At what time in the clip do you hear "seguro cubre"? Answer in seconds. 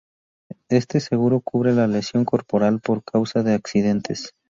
0.99-1.73